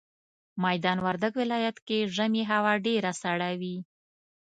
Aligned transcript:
ميدان 0.63 0.97
وردګ 1.05 1.33
ولايت 1.41 1.77
کي 1.87 1.99
ژمي 2.15 2.43
هوا 2.51 2.73
ډيره 2.85 3.11
سړه 3.21 3.49
وي 3.61 3.77